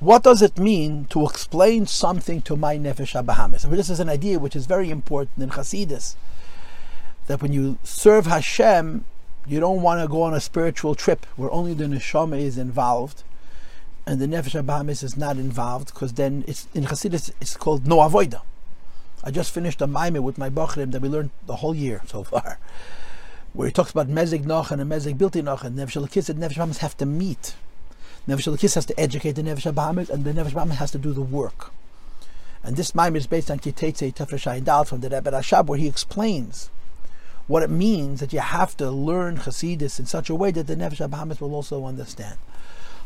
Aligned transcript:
What 0.00 0.22
does 0.22 0.42
it 0.42 0.58
mean 0.58 1.04
to 1.10 1.26
explain 1.26 1.86
something 1.86 2.40
to 2.42 2.56
my 2.56 2.76
nefesh 2.78 3.14
abahamis? 3.22 3.68
This 3.70 3.90
is 3.90 4.00
an 4.00 4.08
idea 4.08 4.38
which 4.38 4.56
is 4.56 4.64
very 4.66 4.90
important 4.90 5.42
in 5.42 5.50
Hasidus. 5.50 6.16
That 7.26 7.42
when 7.42 7.52
you 7.52 7.78
serve 7.84 8.26
Hashem, 8.26 9.04
you 9.46 9.60
don't 9.60 9.82
want 9.82 10.00
to 10.00 10.08
go 10.08 10.22
on 10.22 10.34
a 10.34 10.40
spiritual 10.40 10.94
trip 10.94 11.26
where 11.36 11.50
only 11.50 11.74
the 11.74 11.84
neshama 11.84 12.40
is 12.40 12.58
involved, 12.58 13.22
and 14.06 14.20
the 14.20 14.26
nefesh 14.26 14.60
abahamis 14.60 15.04
is 15.04 15.16
not 15.16 15.36
involved, 15.36 15.92
because 15.92 16.14
then 16.14 16.44
it's 16.48 16.66
in 16.74 16.84
Hasidus 16.84 17.30
it's 17.40 17.56
called 17.56 17.86
no 17.86 17.98
avoida. 17.98 18.40
I 19.22 19.30
just 19.30 19.52
finished 19.52 19.82
a 19.82 19.86
maime 19.86 20.22
with 20.22 20.38
my 20.38 20.48
bachrim 20.48 20.92
that 20.92 21.02
we 21.02 21.08
learned 21.08 21.30
the 21.46 21.56
whole 21.56 21.74
year 21.74 22.00
so 22.06 22.24
far, 22.24 22.58
where 23.52 23.66
he 23.66 23.72
talks 23.72 23.90
about 23.90 24.08
mezig 24.08 24.44
noch 24.44 24.70
and 24.70 24.82
mezig 24.82 25.16
bilti 25.16 25.42
noch, 25.42 25.64
and 25.64 25.78
nefesh 25.78 25.96
and 25.96 26.38
nefesh 26.38 26.56
abahamis 26.56 26.78
have 26.78 26.96
to 26.96 27.06
meet. 27.06 27.54
Nefesh 28.28 28.46
Elokis 28.46 28.74
has 28.74 28.84
to 28.84 29.00
educate 29.00 29.32
the 29.32 29.42
Nefesh 29.42 29.72
Abahamis, 29.72 30.10
and 30.10 30.24
the 30.24 30.32
Nefesh 30.32 30.52
Abahamis 30.52 30.76
has 30.76 30.90
to 30.90 30.98
do 30.98 31.12
the 31.12 31.22
work. 31.22 31.72
And 32.62 32.76
this 32.76 32.94
Maim 32.94 33.16
is 33.16 33.26
based 33.26 33.50
on 33.50 33.58
Kitetse 33.58 34.14
Tefreshayin 34.14 34.64
Dal 34.64 34.84
from 34.84 35.00
the 35.00 35.08
Rebbe 35.08 35.30
Rashab, 35.30 35.66
where 35.66 35.78
he 35.78 35.88
explains 35.88 36.68
what 37.46 37.62
it 37.62 37.70
means 37.70 38.20
that 38.20 38.34
you 38.34 38.40
have 38.40 38.76
to 38.76 38.90
learn 38.90 39.38
Hasidus 39.38 39.98
in 39.98 40.06
such 40.06 40.28
a 40.28 40.34
way 40.34 40.50
that 40.50 40.66
the 40.66 40.76
Nefesh 40.76 41.08
Abahamis 41.08 41.40
will 41.40 41.54
also 41.54 41.86
understand. 41.86 42.36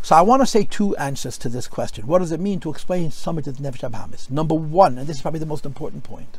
So 0.03 0.17
I 0.17 0.21
want 0.23 0.43
to 0.43 0.47
say 0.47 0.65
two 0.65 0.97
answers 0.97 1.39
to 1.39 1.49
this 1.49 1.69
question. 1.69 2.09
What 2.09 2.19
does 2.19 2.33
it 2.33 2.41
mean 2.41 2.59
to 2.61 2.71
explain 2.71 3.13
something 3.13 3.45
to 3.45 3.53
the 3.53 3.63
Nefesh 3.63 3.89
Abahamis? 3.89 4.31
Number 4.31 4.57
one, 4.57 4.99
and 4.99 5.07
this 5.07 5.17
is 5.17 5.23
probably 5.23 5.41
the 5.41 5.47
most 5.47 5.65
important 5.65 6.03
point, 6.03 6.39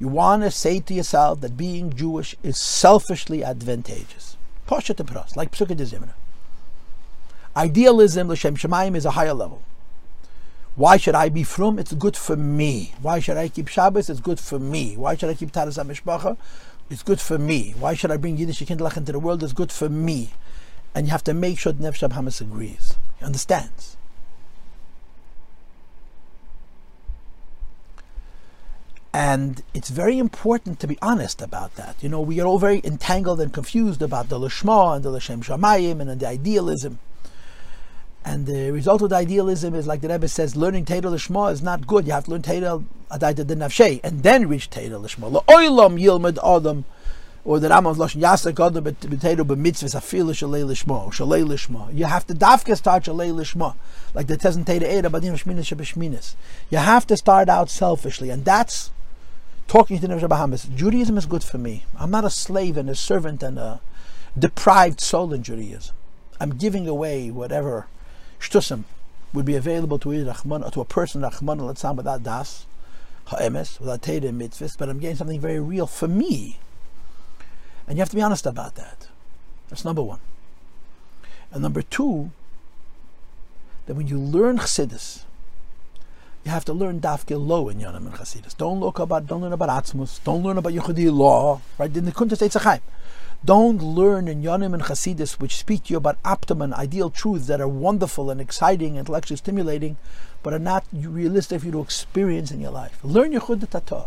you 0.00 0.08
want 0.08 0.42
to 0.42 0.50
say 0.50 0.80
to 0.80 0.94
yourself 0.94 1.42
that 1.42 1.56
being 1.56 1.92
Jewish 1.92 2.34
is 2.42 2.56
selfishly 2.58 3.44
advantageous. 3.44 4.36
Pasha 4.66 4.94
like 5.36 5.52
Psukkah 5.52 5.76
de 5.76 5.84
Zimra. 5.84 6.14
Idealism, 7.54 8.28
L'Shem 8.28 8.56
Shamayim, 8.56 8.96
is 8.96 9.04
a 9.04 9.10
higher 9.10 9.34
level. 9.34 9.62
Why 10.76 10.96
should 10.96 11.14
I 11.14 11.28
be 11.28 11.42
from? 11.42 11.78
It's 11.78 11.92
good 11.92 12.16
for 12.16 12.36
me. 12.36 12.94
Why 13.02 13.20
should 13.20 13.36
I 13.36 13.48
keep 13.48 13.68
Shabbos? 13.68 14.08
It's 14.08 14.20
good 14.20 14.40
for 14.40 14.58
me. 14.58 14.96
Why 14.96 15.16
should 15.16 15.28
I 15.28 15.34
keep 15.34 15.52
Taharas 15.52 15.82
HaMishpacha? 15.82 16.38
It's 16.88 17.02
good 17.02 17.20
for 17.20 17.38
me. 17.38 17.74
Why 17.78 17.94
should 17.94 18.10
I 18.10 18.16
bring 18.16 18.38
Yiddish 18.38 18.60
Kindlech 18.60 18.96
into 18.96 19.12
the 19.12 19.18
world? 19.18 19.42
It's 19.42 19.52
good 19.52 19.70
for 19.70 19.88
me. 19.88 20.30
And 20.94 21.06
you 21.06 21.10
have 21.10 21.24
to 21.24 21.34
make 21.34 21.58
sure 21.58 21.72
that 21.72 21.82
Nefesh 21.82 22.08
Hamas 22.08 22.40
agrees. 22.40 22.96
He 23.18 23.24
understands. 23.24 23.96
And 29.12 29.64
it's 29.74 29.90
very 29.90 30.18
important 30.18 30.78
to 30.80 30.86
be 30.86 30.96
honest 31.02 31.42
about 31.42 31.74
that. 31.74 31.96
You 32.00 32.08
know, 32.08 32.20
we 32.20 32.40
are 32.40 32.46
all 32.46 32.60
very 32.60 32.80
entangled 32.84 33.40
and 33.40 33.52
confused 33.52 34.02
about 34.02 34.28
the 34.28 34.38
Lishma 34.38 34.94
and 34.94 35.04
the 35.04 35.10
L'Shem 35.10 35.42
Shamayim 35.42 36.00
and 36.00 36.20
the 36.20 36.28
idealism. 36.28 37.00
And 38.24 38.46
the 38.46 38.70
result 38.70 39.02
of 39.02 39.10
the 39.10 39.16
idealism 39.16 39.74
is 39.74 39.86
like 39.86 40.02
the 40.02 40.08
Rebbe 40.08 40.28
says, 40.28 40.54
learning 40.54 40.84
Torah 40.84 41.00
Lishma 41.00 41.50
is 41.50 41.60
not 41.60 41.88
good. 41.88 42.06
You 42.06 42.12
have 42.12 42.26
to 42.26 42.30
learn 42.30 42.42
Teda 42.42 42.84
Adaita 43.10 43.46
de 43.46 43.56
Nafshe 43.56 43.98
and 44.04 44.22
then 44.22 44.46
reach 44.46 44.70
Torah 44.70 44.90
Lishma. 44.90 45.42
La'oilam 45.42 46.00
yilmed 46.00 46.38
adam, 46.44 46.84
or 47.44 47.58
the 47.58 47.68
Rambam 47.68 47.96
Lashon 47.96 48.20
Yasak 48.20 48.64
adam 48.64 48.84
b'Teda 48.84 49.38
b'mitzvahs 49.38 49.96
afilu 49.96 50.30
shalei 50.30 50.64
Lishma, 50.64 51.10
shalei 51.10 51.44
Lishma. 51.44 51.92
You 51.92 52.04
have 52.04 52.26
to 52.28 52.34
dafka 52.34 52.76
start 52.76 53.04
shalei 53.04 53.32
Lishma, 53.32 53.74
like 54.14 54.28
the 54.28 54.36
Tezan 54.36 54.64
Teda 54.64 54.82
Eda 54.82 55.08
badim 55.08 55.32
shminis 55.32 55.74
shebeshminis. 55.74 56.36
You 56.68 56.78
have 56.78 57.08
to 57.08 57.16
start 57.16 57.48
out 57.48 57.70
selfishly, 57.70 58.30
and 58.30 58.44
that's 58.44 58.92
talking 59.70 60.00
to 60.00 60.08
the 60.08 60.12
Nefesh 60.12 60.28
Bahamas. 60.28 60.64
Judaism 60.64 61.16
is 61.16 61.26
good 61.26 61.44
for 61.44 61.56
me. 61.56 61.84
I'm 61.96 62.10
not 62.10 62.24
a 62.24 62.30
slave 62.30 62.76
and 62.76 62.90
a 62.90 62.94
servant 62.96 63.40
and 63.40 63.56
a 63.56 63.80
deprived 64.36 65.00
soul 65.00 65.32
in 65.32 65.44
Judaism. 65.44 65.94
I'm 66.40 66.56
giving 66.56 66.88
away 66.88 67.30
whatever 67.30 67.86
shtusim 68.40 68.82
would 69.32 69.44
be 69.44 69.54
available 69.54 69.96
to 70.00 70.10
a 70.10 70.24
Rahman 70.24 70.64
or 70.64 70.72
to 70.72 70.80
a 70.80 70.84
person 70.84 71.20
Rahman 71.20 71.60
al 71.60 71.94
without 71.94 72.24
das, 72.24 72.66
ha'emes, 73.26 73.78
without 73.78 74.02
teda 74.02 74.32
mitzvahs, 74.32 74.76
but 74.76 74.88
I'm 74.88 74.98
getting 74.98 75.16
something 75.16 75.40
very 75.40 75.60
real 75.60 75.86
for 75.86 76.08
me. 76.08 76.58
And 77.86 77.96
you 77.96 78.02
have 78.02 78.10
to 78.10 78.16
be 78.16 78.22
honest 78.22 78.46
about 78.46 78.74
that. 78.74 79.06
That's 79.68 79.84
number 79.84 80.02
one. 80.02 80.18
And 81.52 81.62
number 81.62 81.82
two, 81.82 82.32
that 83.86 83.94
when 83.94 84.08
you 84.08 84.18
learn 84.18 84.58
Chassidus, 84.58 85.22
you 86.44 86.50
have 86.50 86.64
to 86.64 86.72
learn 86.72 87.00
dafke 87.00 87.38
low 87.38 87.68
in 87.68 87.78
Yonim 87.78 88.06
and 88.06 88.14
Chassidus. 88.14 88.56
Don't 88.56 88.80
look 88.80 88.98
about, 88.98 89.26
don't 89.26 89.42
learn 89.42 89.52
about 89.52 89.68
Atzmus, 89.68 90.22
don't 90.24 90.42
learn 90.42 90.56
about 90.56 90.72
Yehudi 90.72 91.12
law, 91.12 91.60
right? 91.78 91.94
In 91.94 92.04
the 92.06 92.12
Kuntres 92.12 92.40
Eitz 92.46 92.60
Chaim. 92.60 92.80
Don't 93.44 93.82
learn 93.82 94.28
in 94.28 94.42
Yonim 94.42 94.74
and 94.74 94.82
Chasidus, 94.82 95.40
which 95.40 95.56
speak 95.56 95.84
to 95.84 95.92
you 95.92 95.96
about 95.96 96.18
optimum, 96.24 96.74
ideal 96.74 97.08
truths 97.08 97.46
that 97.46 97.60
are 97.60 97.68
wonderful 97.68 98.30
and 98.30 98.40
exciting, 98.40 98.96
intellectually 98.96 99.38
stimulating, 99.38 99.96
but 100.42 100.52
are 100.52 100.58
not 100.58 100.84
realistic 100.92 101.60
for 101.60 101.66
you 101.66 101.72
to 101.72 101.80
experience 101.80 102.50
in 102.50 102.60
your 102.60 102.70
life. 102.70 102.98
Learn 103.02 103.32
Yechud 103.32 103.68
Tata. 103.68 104.06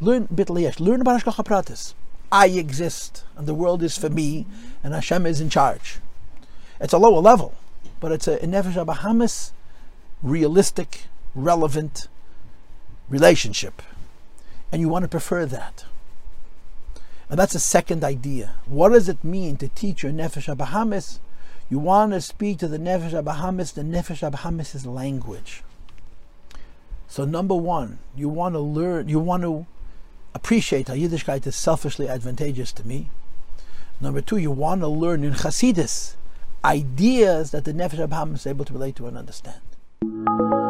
Learn 0.00 0.28
Bitlayesh. 0.28 0.80
Learn 0.80 1.00
about 1.00 1.22
Hashgacha 1.22 1.44
Pratis. 1.44 1.94
I 2.30 2.48
exist, 2.48 3.24
and 3.36 3.46
the 3.46 3.54
world 3.54 3.82
is 3.82 3.96
for 3.96 4.10
me, 4.10 4.44
and 4.82 4.92
Hashem 4.92 5.24
is 5.24 5.40
in 5.40 5.48
charge. 5.48 5.98
It's 6.80 6.92
a 6.92 6.98
lower 6.98 7.20
level, 7.20 7.54
but 8.00 8.12
it's 8.12 8.26
a 8.26 8.38
Nefesh 8.38 8.84
Bahamas 8.84 9.52
realistic, 10.22 11.04
relevant 11.34 12.08
relationship. 13.08 13.82
And 14.72 14.80
you 14.80 14.88
want 14.88 15.04
to 15.04 15.08
prefer 15.08 15.46
that. 15.46 15.84
And 17.28 17.38
that's 17.38 17.54
a 17.54 17.60
second 17.60 18.04
idea. 18.04 18.54
What 18.66 18.90
does 18.90 19.08
it 19.08 19.24
mean 19.24 19.56
to 19.58 19.68
teach 19.68 20.02
your 20.02 20.12
Nefesh 20.12 20.54
Abahamis? 20.54 21.18
You 21.70 21.78
want 21.78 22.12
to 22.12 22.20
speak 22.20 22.58
to 22.58 22.68
the 22.68 22.78
Nefesh 22.78 23.10
Abahamis, 23.12 23.72
the 23.72 23.82
Nefesh 23.82 24.28
Abahamis 24.28 24.86
language. 24.86 25.62
So 27.08 27.24
number 27.24 27.54
one, 27.54 27.98
you 28.16 28.28
want 28.28 28.54
to 28.54 28.60
learn, 28.60 29.08
you 29.08 29.18
want 29.18 29.42
to 29.44 29.66
appreciate 30.34 30.88
how 30.88 30.94
Yiddishkeit 30.94 31.46
is 31.46 31.56
selfishly 31.56 32.08
advantageous 32.08 32.72
to 32.72 32.86
me. 32.86 33.08
Number 34.00 34.20
two, 34.20 34.36
you 34.36 34.50
want 34.50 34.80
to 34.82 34.88
learn 34.88 35.24
in 35.24 35.32
Chasidus 35.32 36.16
ideas 36.64 37.50
that 37.52 37.64
the 37.64 37.72
Nefesh 37.72 38.06
Abahamis 38.06 38.34
is 38.34 38.46
able 38.46 38.64
to 38.64 38.72
relate 38.72 38.96
to 38.96 39.06
and 39.06 39.16
understand. 39.16 39.60
Thank 40.36 40.52
you. 40.52 40.63